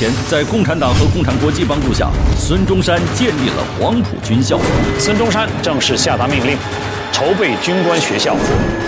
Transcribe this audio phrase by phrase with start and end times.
[0.00, 4.58] 前，在共产党和共产国际帮助下，孙中山建立了黄埔军校。
[4.98, 6.56] 孙中山正式下达命令，
[7.12, 8.34] 筹备军官学校。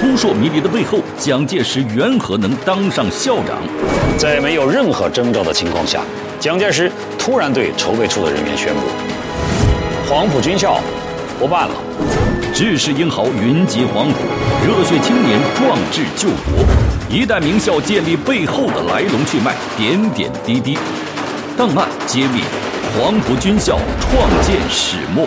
[0.01, 3.59] 扑朔迷离的背后，蒋介石缘何能当上校长？
[4.17, 6.01] 在没有任何征兆的情况下，
[6.41, 8.81] 蒋介石突然对筹备处的人员宣布：
[10.09, 10.81] 黄埔军校
[11.39, 11.75] 不办了。
[12.55, 14.19] 志士英豪云集黄埔，
[14.63, 16.63] 热血青年壮志救国，
[17.09, 20.79] 一代名校建立背后的来龙去脉，点点滴滴，
[21.57, 22.43] 档案揭秘，
[22.95, 25.27] 黄埔军校创建始末。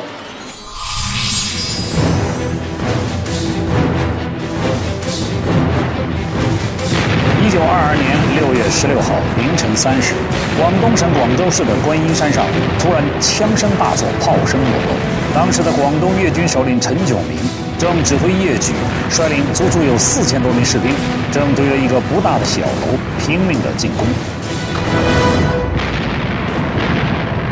[7.44, 10.14] 一九二二年六月十六号凌晨三时，
[10.60, 12.46] 广东省广州市的观音山上
[12.78, 15.15] 突然枪声大作，炮声隆隆。
[15.36, 17.38] 当时的广东粤军首领陈炯明
[17.78, 18.74] 正指挥粤军，
[19.10, 20.90] 率领足足有四千多名士兵，
[21.30, 24.08] 正对着一个不大的小楼拼命的进攻。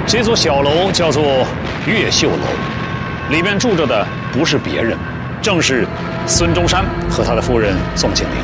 [0.08, 1.45] 这座小楼叫做
[1.86, 2.48] 越秀楼，
[3.30, 4.98] 里面住着的不是别人，
[5.42, 5.86] 正是
[6.26, 8.36] 孙中山和他的夫人宋庆龄。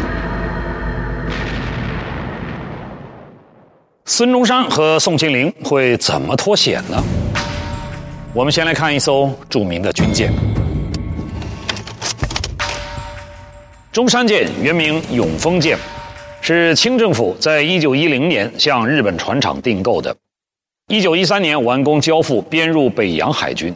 [4.04, 7.02] 孙中山和宋庆龄会怎么脱险呢？
[8.32, 10.32] 我们先来看一艘著名的军舰——
[13.92, 15.76] 中山舰，原名永丰舰，
[16.40, 20.16] 是清政府在一九一零年向日本船厂订购的，
[20.90, 23.76] 一九一三年完工交付，编入北洋海军。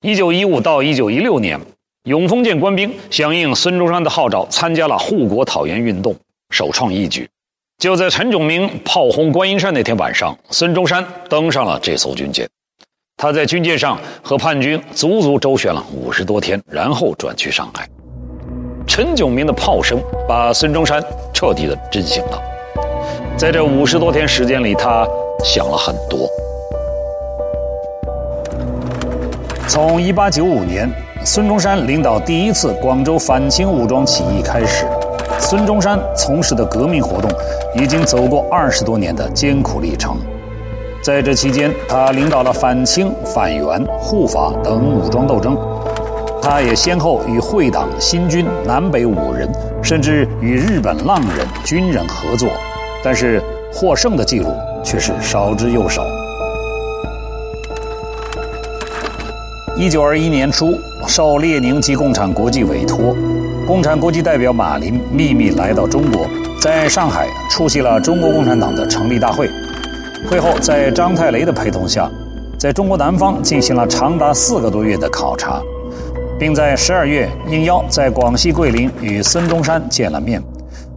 [0.00, 1.60] 一九一五到一九一六年，
[2.06, 6.16] 永丰舰官兵响应孙中山的号召，参加了护国讨袁运动，
[6.50, 7.28] 首创一举。
[7.78, 12.48] 就在陈炯明炮轰观音山那天晚上，孙中山登上了这艘军舰。
[13.16, 17.88] 他在军舰上和叛军足足周旋了五十多天，然后转去上海。
[18.86, 21.02] 陈炯明的炮声把孙中山
[21.32, 22.42] 彻底的震醒了。
[23.36, 25.06] 在这五十多天时间里，他
[25.44, 26.28] 想了很多。
[29.68, 30.90] 从一八九五年
[31.24, 34.86] 孙中山领导第一次广州反清武装起义开始，
[35.38, 37.30] 孙中山从事的革命活动
[37.76, 40.18] 已经走过二十多年的艰苦历程。
[41.04, 45.54] 在这期间，他领导了反清、反袁、护法等武装斗争。
[46.40, 49.46] 他也先后与会党、新军、南北五人，
[49.82, 52.48] 甚至与日本浪人、军人合作，
[53.04, 53.38] 但是
[53.70, 54.46] 获胜的记录
[54.82, 56.06] 却是少之又少。
[59.76, 60.72] 一九二一年初，
[61.06, 63.14] 受列宁及共产国际委托，
[63.66, 66.26] 共产国际代表马林秘密来到中国，
[66.62, 69.50] 在上海出席了中国共产党的成立大会。
[70.28, 72.10] 会后，在张太雷的陪同下，
[72.58, 75.62] 在中国南方进行了长达四个多月的考察，
[76.38, 80.42] 并在十二月应邀在广西桂林与孙中山见了面，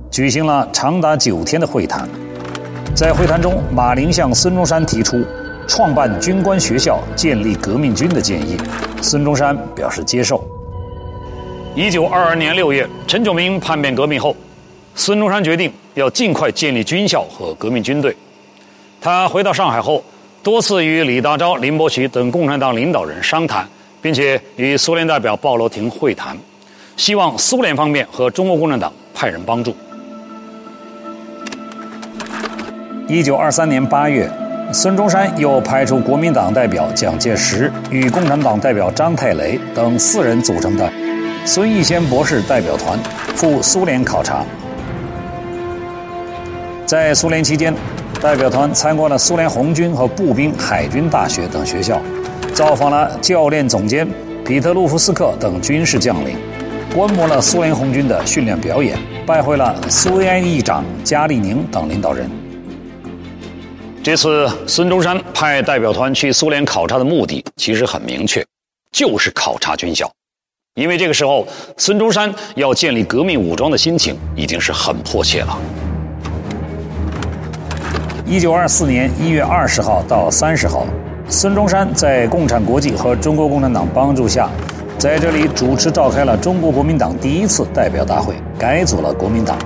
[0.10, 2.08] 举行了长达九天的会谈。
[2.96, 5.22] 在会谈中，马林向孙中山提出
[5.68, 8.58] 创办军官学校、建立革命军的建议，
[9.02, 10.42] 孙中山表示接受。
[11.76, 14.36] 一九二二年六月，陈炯明叛变革命后，
[14.96, 18.16] 孙中山决定要尽快建立军校和革命军队。
[19.08, 20.04] 他回到上海后，
[20.44, 23.66] 多次与李大钊、林伯渠等共产党领导人商谈，
[24.02, 26.38] 并且与苏联代表鲍罗廷会谈，
[26.98, 29.74] 希望苏联方面和中国共产党派人帮助。
[33.08, 34.30] 一九二三年八月，
[34.74, 40.92] 孙中山又派出国民党代表蒋介石与共产党代表张太雷等四人组成的
[41.46, 43.00] 孙逸仙博士代表团
[43.38, 44.44] 赴苏联考察。
[46.86, 47.74] 在苏联期间。
[48.20, 52.02] 代表团参观了苏联红军和步兵海军大学等学校，
[52.54, 54.08] 造访了教练总监
[54.44, 56.36] 彼得鲁夫斯克等军事将领，
[56.94, 62.30] 观摩了苏联红军的训练表演，拜会了苏维埃议长加利宁等领导人。
[64.04, 68.44] 这次孙中山派代表团去苏联考察的目的其实很明确，
[68.92, 70.12] 就是考察军校，
[70.74, 71.48] 因为这个时候
[71.78, 75.56] 孙中山要建立革命武装的心情已经是很迫切了。
[78.30, 80.86] 一九二四年一月二十号到三十号，
[81.30, 84.50] 孙中山在共产国际和中国共产党帮助下，
[84.98, 89.58] 在这里主持召开了中国国民党第一次代表大会，改组了国民党，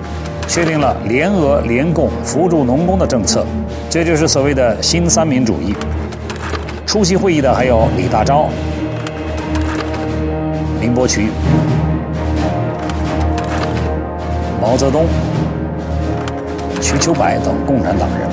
[0.48, 3.44] 确定了联俄联共扶助农工的政策，
[3.90, 5.76] 这就是所谓的新三民主义。
[6.86, 8.46] 出席会议的还有李大钊、
[10.80, 11.32] 林伯渠、
[14.62, 15.08] 毛泽东。
[16.82, 18.28] 瞿秋白等共产党人，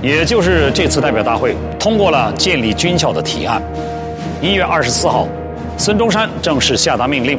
[0.00, 3.60] 也就是这次代表大会通过了建立军校的提案。
[4.40, 5.26] 一月二十四号，
[5.76, 7.36] 孙中山正式下达命令，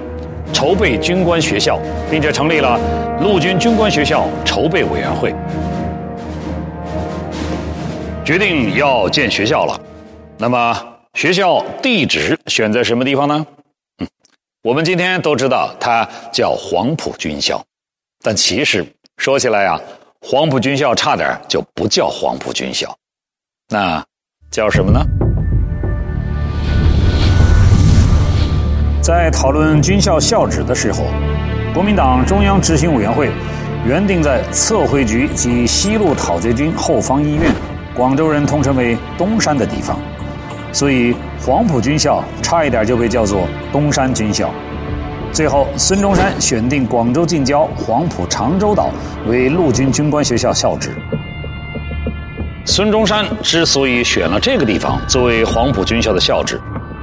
[0.52, 1.80] 筹备军官学校，
[2.12, 2.78] 并且成立了
[3.22, 5.34] 陆军军官学校筹备委员会，
[8.26, 9.80] 决定要建学校了。
[10.38, 10.78] 那么，
[11.14, 13.46] 学校地址选在什么地方呢？
[14.66, 17.64] 我们今天都知道它叫黄埔军校，
[18.24, 18.84] 但其实
[19.18, 19.80] 说起来啊，
[20.22, 22.98] 黄埔军校差点就不叫黄埔军校，
[23.70, 24.04] 那
[24.50, 25.06] 叫什么呢？
[29.04, 31.04] 在讨论军校校址的时候，
[31.72, 33.30] 国民党中央执行委员会
[33.86, 37.54] 原定在测绘局及西路讨贼军后方医院
[37.96, 40.00] （广州人通称为东山）的地方，
[40.76, 44.52] 所以黄埔军校差一点就被叫做东山军校。
[45.32, 48.90] 最后，孙中山选定广州近郊黄埔长洲岛
[49.26, 50.92] 为陆军军官学校校址。
[52.66, 56.60] 孙中山之所以选了这个地方作为黄埔军校的校址。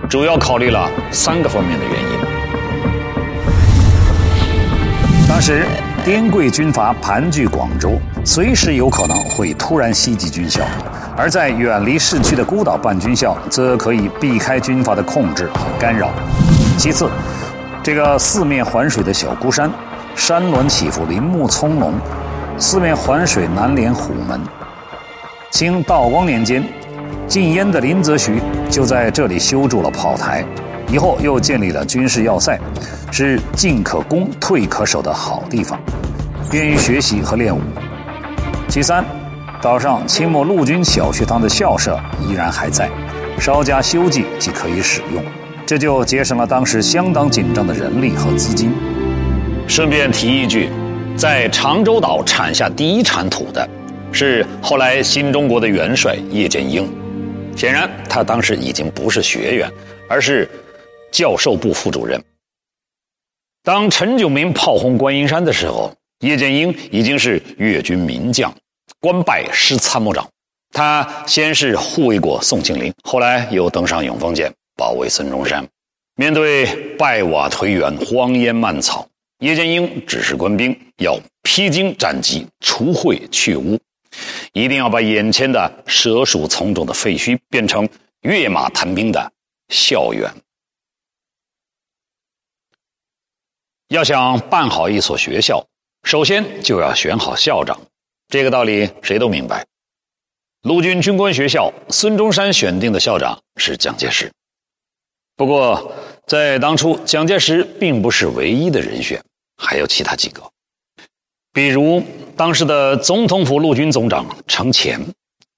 [0.07, 2.09] 主要考虑了三个方面的原因。
[5.27, 5.65] 当时
[6.05, 10.61] 滇桂军阀盘踞广州，随时有可能会突然袭击军校；
[11.23, 16.11] 而在远离市区的孤岛办军校，则可以避开军阀的控制和干扰。
[16.77, 17.09] 其次，
[17.81, 19.71] 这个四面环水的小孤山，
[20.17, 21.93] 山峦起伏，林木葱茏，
[22.59, 24.41] 四面环水，南连虎门。
[25.53, 26.61] 清道光年间。
[27.29, 30.45] 禁烟的林则徐就在这里修筑了炮台，
[30.89, 32.59] 以后又建立了军事要塞，
[33.13, 35.79] 是进可攻、退可守的好地方，
[36.51, 37.61] 便于学习和练武。
[38.69, 39.05] 其三，
[39.63, 42.91] 岛上清末陆军小学堂的校舍依然还在，
[43.39, 45.23] 稍加修葺即可以使用，
[45.65, 48.73] 这就节省了当时相当紧张的人力和资金。
[49.69, 50.69] 顺便提一句，
[51.17, 53.67] 在长洲岛产下第一产土的，
[54.11, 56.93] 是后来新中国的元帅叶剑英。
[57.55, 59.71] 显然，他当时已经不是学员，
[60.09, 60.51] 而是
[61.13, 62.21] 教授部副主任。
[63.63, 68.53] 当陈炯明炮轰观音山的时候，叶剑英已经是粤军名将，
[69.03, 70.27] 官拜师参谋长。
[70.71, 75.69] 他先是护卫过宋庆龄，后来又登上永丰舰保卫孙中山。
[76.15, 79.07] 面对败瓦颓垣、荒烟蔓草，
[79.41, 83.77] 叶剑英指示官兵要披荆斩棘、除秽去污。
[84.53, 87.89] 一定要把眼前的蛇鼠丛中的废墟变成
[88.21, 89.33] 跃马谈兵的
[89.69, 90.31] 校园。
[93.89, 95.67] 要想办好一所学校，
[96.05, 97.79] 首先就要选好校长。
[98.33, 99.67] 这个道理谁都明白。
[100.63, 104.33] 陆军军官学校孙中山选定的校长是蒋介石。
[105.37, 105.93] 不过，
[106.27, 109.23] 在当初，蒋介石并不是唯一的人选，
[109.59, 110.43] 还有其他几个，
[111.53, 112.03] 比如。
[112.35, 114.99] 当时的总统府陆军总长程潜，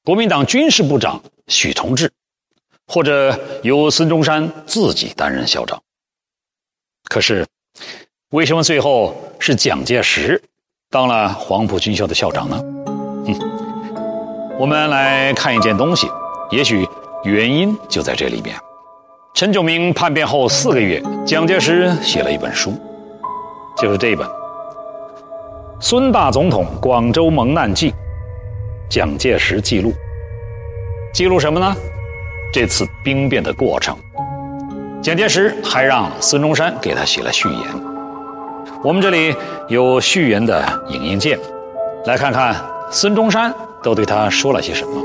[0.02, 2.10] 国民党军事部长许崇智，
[2.88, 5.80] 或者由孙中山自己担任校长。
[7.04, 7.46] 可是，
[8.30, 10.42] 为什么最后是蒋介石
[10.94, 12.56] 当了黄埔军校的校长呢？
[13.26, 13.36] 嗯，
[14.60, 16.08] 我们来看一件东西，
[16.52, 16.88] 也许
[17.24, 18.54] 原因就在这里边。
[19.34, 22.72] 陈炯明叛变后四个月，蒋介石写了一本书，
[23.76, 24.24] 就是这一本。
[25.80, 27.92] 孙大总统广州蒙难记，
[28.88, 29.92] 蒋介石记录，
[31.12, 31.74] 记录什么呢？
[32.52, 33.96] 这次兵变的过程。
[35.02, 37.93] 蒋介石还让孙中山给他写了序言。
[38.84, 39.34] 我们这里
[39.68, 41.38] 有序言的影印件，
[42.04, 42.54] 来看看
[42.90, 43.50] 孙中山
[43.82, 45.02] 都对他说了些什么。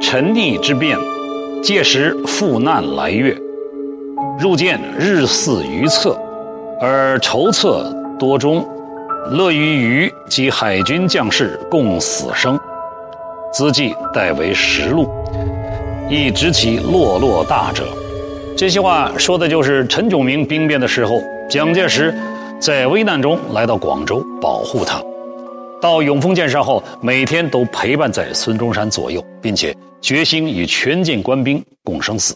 [0.00, 0.98] 陈逆之变，
[1.62, 3.36] 届时赴难来越，
[4.40, 6.18] 入见日似于策，
[6.80, 8.66] 而筹策多中。
[9.32, 12.56] 乐于与及海军将士共死生，
[13.52, 15.10] 资计代为实录，
[16.08, 17.88] 亦知其落落大者。
[18.56, 21.20] 这些话说的就是陈炯明兵变的时候，
[21.50, 22.14] 蒋介石
[22.58, 25.02] 在危难中来到广州保护他，
[25.80, 32.34] 到永丰舰上后，每天都陪伴在孙中山左右，并且决心与全舰官兵共生死。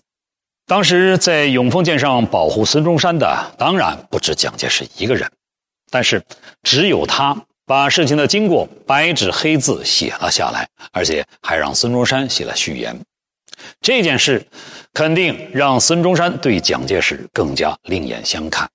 [0.66, 5.28] 当时在永丰舰上保护孙中山的，当然不止蒋介石一个人。
[5.90, 6.22] 但是，
[6.62, 7.36] 只有他
[7.66, 12.94] 把事情的经过白纸黑字写了下来，而且还让孙中山写了序言。
[13.80, 14.46] 这件事
[14.92, 18.68] 肯定让孙中山对蒋介石更加另眼相看。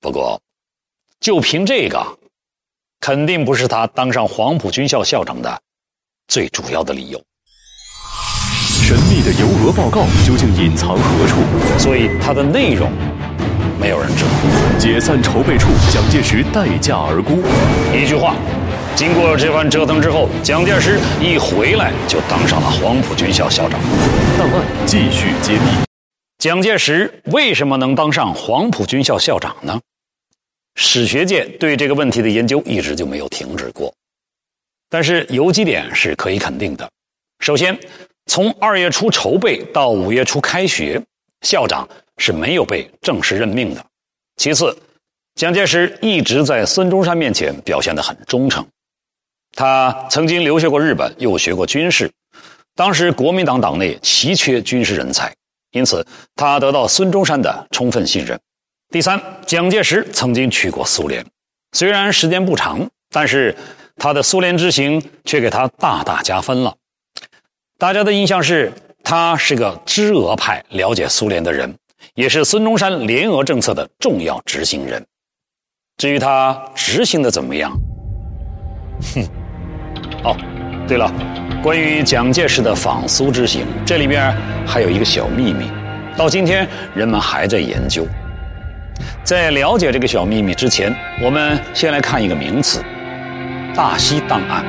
[0.00, 0.40] 不过，
[1.20, 2.00] 就凭这个，
[3.00, 5.60] 肯定不是他当上黄埔军校校长的
[6.28, 7.20] 最主要的理由。
[8.80, 11.42] 神秘的游俄报告究竟隐藏何处？
[11.78, 12.90] 所以它的内容。
[13.78, 14.30] 没有人知道。
[14.78, 17.42] 解散筹备处，蒋介石待价而沽。
[17.94, 18.34] 一句话，
[18.96, 23.78] 经过这番折腾之后，蒋介石一回来就当上了黄埔军校校长。
[24.38, 25.84] 档案继续揭秘。
[26.38, 29.78] 蒋介石为什么能当上黄埔军校校长呢？
[30.80, 33.92] 史学界对这个问题的研究一直就没有停止过。
[34.88, 36.88] 但是有几点是可以肯定的：
[37.40, 37.76] 首先，
[38.26, 41.02] 从二月初筹备到五月初开学，
[41.42, 41.86] 校长
[42.18, 43.80] 是没有被正式任命的；
[44.36, 44.78] 其次，
[45.34, 48.64] 蒋介石一直在孙中山面前表现得很忠诚。
[49.56, 52.08] 他曾经留学过日本，又学过军事。
[52.76, 55.34] 当时国民党党内奇缺军事人才，
[55.72, 56.06] 因此
[56.36, 58.38] 他得到孙中山的充分信任。
[58.90, 61.22] 第三，蒋介石曾经去过苏联，
[61.72, 63.54] 虽然时间不长，但是
[63.96, 66.74] 他的苏联之行却给他大大加分了。
[67.76, 68.72] 大家的印象是
[69.04, 71.76] 他是个知俄派、了解苏联的人，
[72.14, 75.04] 也是孙中山联俄政策的重要执行人。
[75.98, 77.70] 至于他执行的怎么样，
[79.14, 79.22] 哼，
[80.24, 80.34] 哦，
[80.88, 81.12] 对了。
[81.62, 84.34] 关于蒋介石的访苏之行，这里边
[84.66, 85.70] 还有一个小秘密，
[86.16, 88.06] 到今天人们还在研究。
[89.22, 92.82] 在了解这个小秘密之前，我们先来看一个名词——
[93.74, 94.64] 大西档案。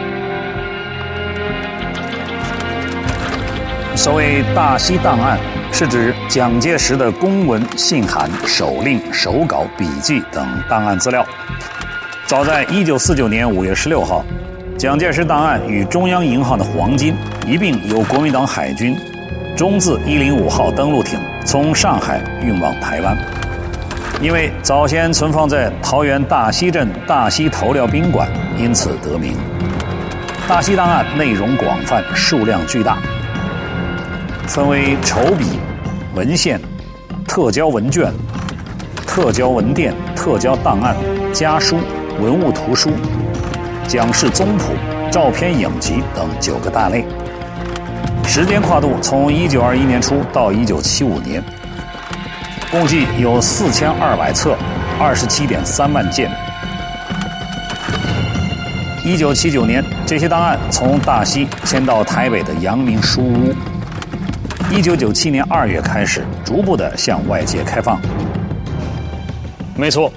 [3.95, 5.37] 所谓大西档案，
[5.71, 11.25] 是指蒋介石的公文、信函、手令、手稿、笔记等档案资料。
[12.25, 14.25] 早在1949年5月16号。
[14.77, 17.13] 蒋介石档案与中央银行的黄金
[17.45, 18.95] 一并由国民党海军
[19.57, 23.17] 中字一零五号登陆艇从上海运往台湾，
[24.21, 29.33] 因为早先存放在桃园大溪镇大溪头寮宾馆，因此得名。
[30.47, 32.97] 大溪档案内容广泛，数量巨大，
[34.45, 35.45] 分为筹笔、
[36.15, 36.59] 文献、
[37.25, 38.11] 特交文卷、
[39.07, 40.95] 特交文电、特交档案、
[41.31, 41.77] 家书、
[42.19, 42.91] 文物图书。
[43.87, 44.73] 蒋氏宗谱、
[45.09, 47.05] 照片影集等九个大类，
[48.27, 51.43] 时间跨度从一九二一年初到一九七五年，
[52.71, 54.55] 共计有四千二百册，
[54.99, 56.29] 二十七点三万件。
[59.03, 63.55] 一九七九年，这些档案从大溪迁到台北的阳明书屋。
[64.71, 67.99] 一九九七年二月开始，逐步的向外界开放。
[69.75, 70.11] 没错。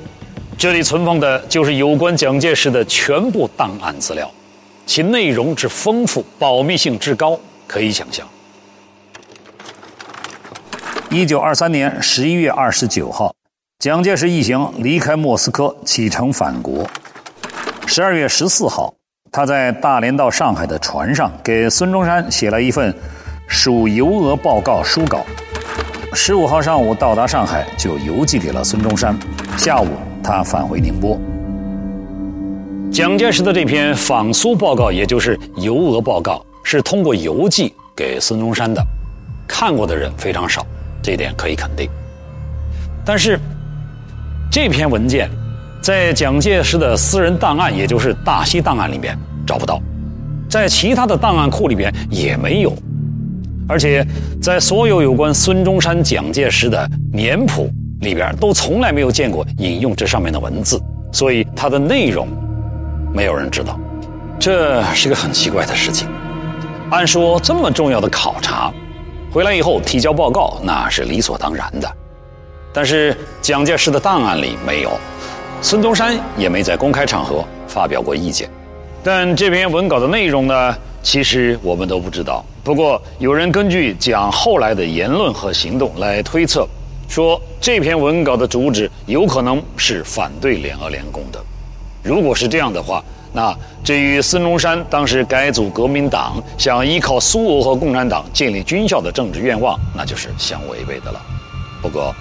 [0.59, 4.30] 这里存放的就是有关蒋介石的全部档案资料，
[4.85, 8.28] 其内容之丰富，保密性之高，可以想象。
[11.12, 13.35] 一九二三年十一月二十九号，
[13.78, 16.88] 蒋介石一行离开莫斯科，启程返国。
[17.87, 18.95] 十二月十四号，
[19.31, 22.95] 他在大连到上海的船上，给孙中山写了一份
[23.47, 25.23] 属游俄报告书稿。
[26.14, 29.14] 十五号上午到达上海，就邮寄给了孙中山。
[29.59, 29.88] 下午。
[30.25, 31.19] 他返回宁波。
[32.92, 38.81] 蒋介石的这篇访苏报告，也就是游俄报告，是通过邮寄给孙中山的，
[39.49, 40.64] 看过的人非常少，
[41.02, 41.88] 这一点可以肯定。
[43.04, 43.38] 但是，
[44.50, 45.28] 这篇文件
[45.82, 49.80] 在蒋介石的私人档案，也就是大西档案里面找不到，
[50.49, 52.73] 在其他的档案库里边也没有，
[53.68, 54.06] 而且
[54.40, 57.68] 在所有有关孙中山、蒋介石的年谱。
[58.02, 60.76] 里边都从来没有见过引用这上面的文字，
[61.12, 62.26] 所以它的内容
[63.14, 63.78] 没有人知道，
[64.40, 66.09] 这是个很奇怪的事情。
[66.90, 68.73] 按说这么重要的考察，
[69.33, 71.91] 回来以后提交报告那是理所当然的，
[72.71, 74.91] 但是蒋介石的档案里没有，
[75.62, 78.51] 孙中山也没在公开场合发表过意见。
[79.03, 82.45] 但这篇文稿的内容呢，其实我们都不知道。
[82.62, 86.69] 不过有人根据蒋后来的言论和行动来推测。
[87.09, 91.39] 说这篇文稿的主旨有可能是反对联俄联共的，
[92.03, 101.21] 如果是这样的话，那这与孙中山当时改组国民党，想依靠苏俄和共产党建立军校的政治愿望，那就是相违背的了。
[101.81, 102.15] 不过，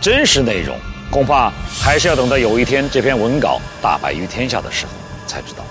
[0.00, 0.76] 真实内容
[1.10, 1.50] 恐怕
[1.80, 4.92] 还是要等到有一天这篇文稿大白于天下的时候
[5.26, 5.64] 才知道。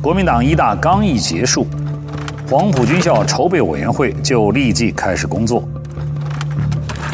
[0.00, 1.66] 国民党一大刚一结束。
[2.50, 5.62] 黄埔军校筹备委员会就立即开始工作。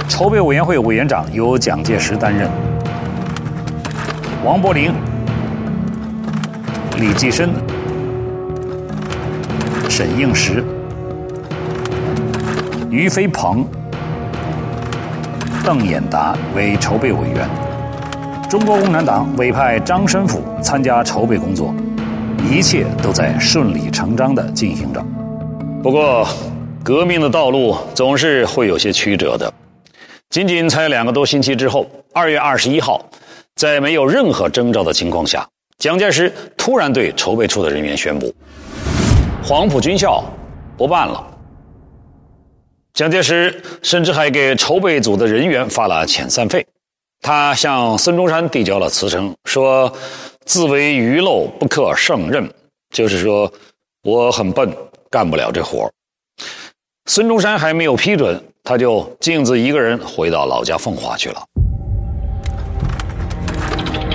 [0.09, 2.49] 筹备委员会委员长由蒋介石担任，
[4.44, 4.92] 王柏林、
[6.98, 7.48] 李济深、
[9.88, 10.62] 沈应时、
[12.90, 13.66] 于飞鹏、
[15.64, 17.48] 邓演达为筹备委员。
[18.50, 21.74] 中国共产党委派张申府参加筹备工作，
[22.46, 25.02] 一切都在顺理成章地进行着。
[25.82, 26.28] 不过，
[26.82, 29.50] 革命的道路总是会有些曲折的。
[30.28, 33.00] 仅仅才两个多星期之后，二月二十一号，
[33.56, 38.34] 在没有任何征兆的情况下，蒋介石突然对筹备处的人员宣布：
[39.44, 40.25] 黄埔军校
[40.76, 41.25] 不办了，
[42.94, 46.66] 蒋介石甚至还给筹备组的人员发了遣散费。
[47.20, 49.90] 他向孙中山递交了辞呈，说
[50.44, 52.52] ：“自为鱼肉不可胜任。”
[52.92, 53.50] 就是说，
[54.02, 54.70] 我很笨，
[55.11, 55.90] 干不了这活
[57.06, 61.42] 孙中山还没有批准，他就径自一个人回到老家奉化去了。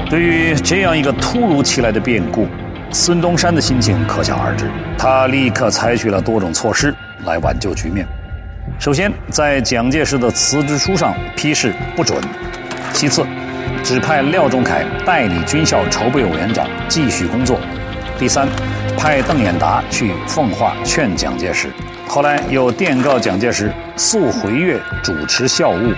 [0.10, 2.48] 对于这样一个突如其来的变故，
[2.92, 4.66] 孙中山的心情可想而知。
[4.98, 6.94] 他立刻采取了多种措施
[7.26, 8.08] 来挽救局面。
[8.80, 12.20] 首先，在蒋介石的辞职书上批示不准。
[12.92, 13.24] 其次，
[13.84, 17.60] 指派廖仲恺代理军校筹备委员长继续工作。
[18.18, 18.48] 第三，
[18.98, 21.70] 派邓演达去奉化劝蒋介石。
[22.08, 25.94] 后来又电告蒋介石速回粤主持校务。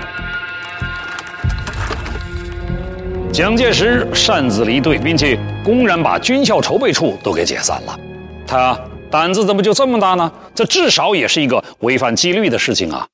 [3.42, 8.00] 蒋介石擅自离队，并且公然把军校筹备处都给解散了。
[8.46, 8.80] 他
[9.10, 10.32] 胆子怎么就这么大呢？
[10.54, 13.08] 这至少也是一个违反纪律的事情啊！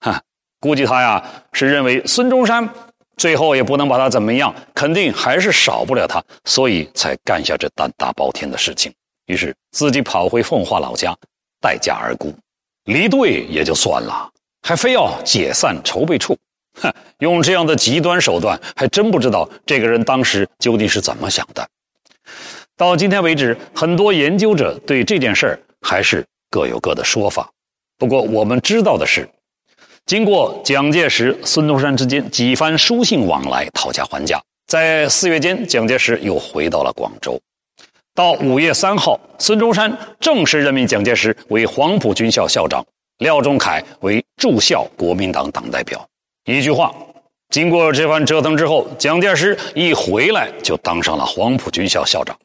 [0.00, 0.18] 哈，
[0.60, 2.66] 估计他呀是认为孙中山。
[3.18, 8.90] 最后也不能把他怎么样，肯定还是少不了他，所以才干下这胆大包天的事情。
[9.26, 11.14] 于是自己跑回奉化老家，
[11.60, 12.34] 待价而沽，
[12.84, 14.30] 离队也就算了，
[14.62, 16.34] 还非要解散筹备处，
[16.80, 21.66] 哼，用这样的极端手段，还真不知道这个人当时究竟是怎么想的。
[22.76, 27.50] 到今天为止，很多研究者对这件事儿还是各有各的说法。
[27.98, 29.28] 不过我们知道的是。
[30.04, 37.36] 经过蒋介石、孙中山之间几番书信往来、讨价还价，在四月间，蒋介石又回到了广州。
[38.14, 42.86] 到五月三号，孙中山正式任命蒋介石为黄埔军校校长，
[43.18, 46.08] 廖仲恺为驻校国民党党代表。
[46.46, 46.94] 一句话，
[47.50, 52.38] 经过这番折腾之后，蒋介石一回来就当上了黄埔军校校长。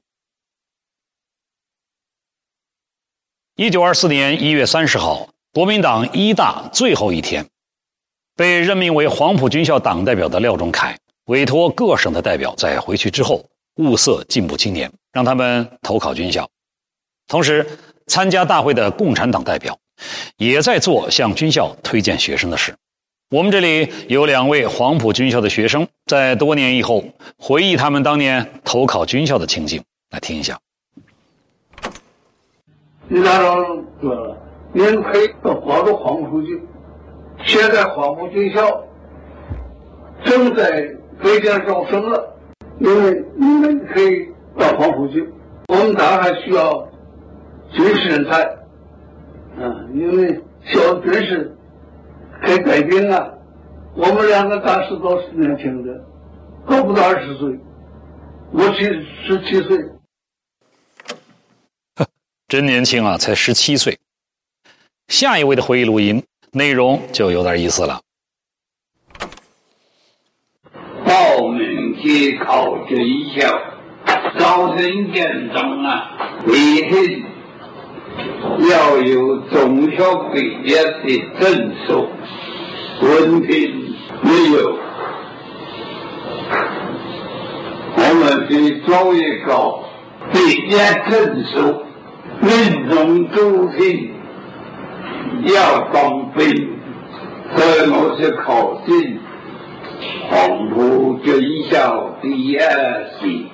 [3.56, 5.30] 一九二四年一月三十号。
[5.54, 7.46] 国民党一大最后一天，
[8.38, 16.50] 被任命为黄埔军校党代表的廖仲恺委托各省的代表在回去之后物色进步青年，让他们投考军校。
[17.28, 17.68] 同时，
[18.08, 19.78] 参加大会的共产党代表
[20.38, 22.74] 也在做向军校推荐学生的事。
[23.32, 27.02] 我们这里有两位黄埔军校的学生，在多年以后
[27.38, 30.60] 回忆他们当年投考军校的情景，来听一下。
[33.08, 33.40] 你哪
[34.02, 34.38] 个？
[34.74, 36.62] 你们可以到广州黄埔去。
[37.46, 38.84] 现在黄埔军校
[40.26, 42.36] 正在北京招生了，
[42.80, 44.28] 因为你们可以
[44.60, 45.26] 到黄埔去。
[45.70, 46.86] 我们当然需要
[47.72, 48.44] 军事人才，
[49.58, 51.56] 啊，因为需要军事
[52.42, 53.30] 可以带兵啊。
[53.94, 56.06] 我们两个当时都是年轻的，
[56.68, 57.60] 都不到二十岁，
[58.52, 59.78] 我七十七岁，
[62.48, 64.00] 真年轻啊，才十七岁。
[65.08, 66.24] 下一位的回忆录音
[66.54, 68.00] 内容就有点意思了。
[71.06, 72.98] 报名去考军
[73.36, 73.50] 校，
[74.40, 77.26] 招生简章啊，一定
[78.70, 79.98] 要有中学
[80.34, 80.72] 毕业
[81.04, 81.06] 的
[81.40, 82.08] 证书，
[83.02, 83.50] 文凭
[84.22, 84.78] 没有，
[87.96, 89.50] 我们去做一个
[90.32, 90.38] 毕
[90.70, 90.74] 业
[91.10, 91.86] 证书，
[92.42, 94.12] 民众注定。
[95.44, 96.46] 要当兵，
[97.56, 99.20] 这我是考进
[100.30, 103.48] 黄埔军校第二系。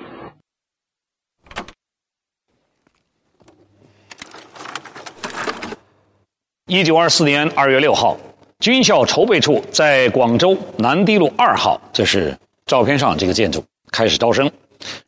[6.70, 8.14] 一九二四年二月六号，
[8.60, 14.50] 军校筹备处在广州南堤路二号，这是照片上这个建筑，开始招生。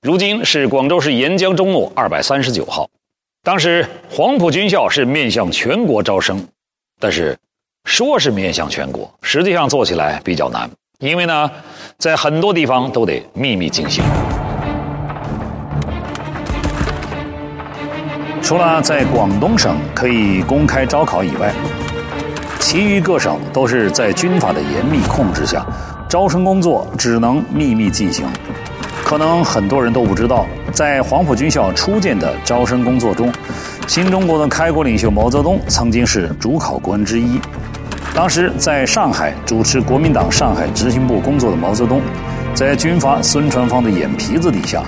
[0.01, 2.89] 如今是广州市沿江中路二百三十九号。
[3.43, 6.43] 当时黄埔军校是面向全国招生。
[6.99, 7.37] 但是，
[7.85, 11.51] 说是面向全国，实际上做起来比较难，因为呢，
[11.99, 14.03] 在很多地方都得秘密进行。
[18.51, 21.55] 除了在广东省可以公开招考以外，
[22.59, 25.65] 其余各省都是在军阀的严密控制下，
[26.09, 28.27] 招生工作只能秘密进行。
[29.05, 33.33] 可能很多人都不知道，在黄埔军校初建的招生工作中。
[33.87, 37.39] 新中国的开国领袖毛泽东曾经是主考官之一。
[38.17, 42.03] 当时在上海主持国民党上海执行部工作的毛泽东，
[42.53, 44.83] 在军阀孙传芳的眼皮子底下，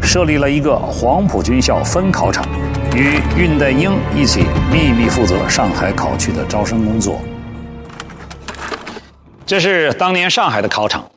[0.00, 2.46] 设立了一个黄埔军校分考场，
[2.96, 7.20] 与恽代英一起秘密负责上海考区的招生工作。
[9.44, 11.10] 这是当年上海的考场，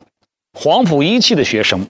[0.51, 1.87] 黄埔一期的学生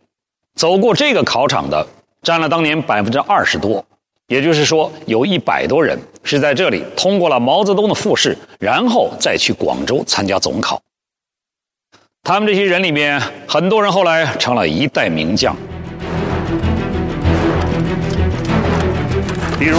[0.54, 1.88] 走过这个考场的
[2.22, 3.84] 占了当年百分之二十多。
[4.28, 10.80] 也就是说，有一百多人是在这里通过了毛泽东的复试，然后再去广州参加总考。
[12.22, 15.56] 他们这些人里面，很多人后来成了一代名将，
[19.60, 19.78] 比如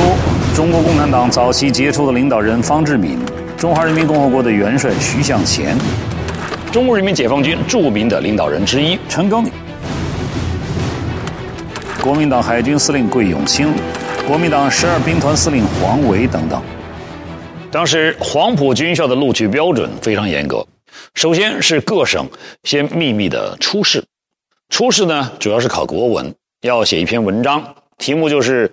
[0.55, 3.19] 中国共产党早期杰出的领导人方志敏，
[3.57, 5.77] 中华人民共和国的元帅徐向前，
[6.73, 9.47] 中国人民解放军著名的领导人之一陈赓，
[12.03, 13.73] 国民党海军司令桂永清。
[14.27, 16.63] 国民党十二兵团司令黄维等等。
[17.69, 20.65] 当时黄埔军校的录取标准非常严格，
[21.15, 22.29] 首先是各省
[22.63, 24.05] 先秘密的初试，
[24.69, 28.71] 初试呢主要是考国文，要写一篇文章，题目就是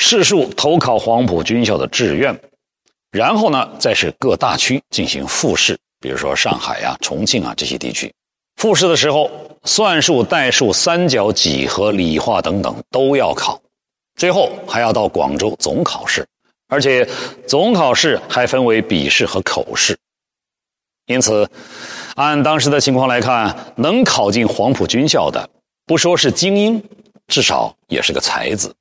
[0.00, 2.40] 试述投考黄埔军校的志愿，
[3.10, 8.14] 然后呢再是各大区进行复试，比如说上海啊、重庆啊这些地区，
[8.54, 9.28] 复试的时候
[9.64, 13.60] 算术、代数、三角、几何、理化等等都要考。
[14.14, 16.24] 最后还要到广州总考试，
[16.68, 17.04] 而且
[17.48, 19.98] 总考试还分为笔试和口试。
[21.06, 21.50] 因此，
[22.14, 25.50] 按当时的情况来看，能考进黄埔军校的，
[25.86, 26.80] 不说是精英，
[27.26, 28.72] 至少也是个才子。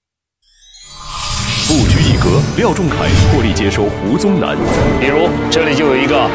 [1.67, 2.95] 不拘一格，廖仲恺
[3.29, 4.55] 破例接收胡宗南。
[5.01, 6.29] 比如这里就有一个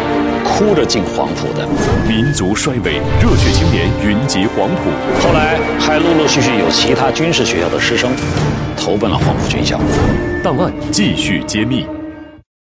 [0.44, 1.66] 哭着进黄埔的，
[2.06, 4.90] 民族衰微，热血青年云集黄埔。
[5.26, 8.10] 后来还陆陆续续有其他军事学校的师生。
[8.76, 9.80] 投奔了黄埔军校，
[10.44, 11.86] 档案继续揭秘。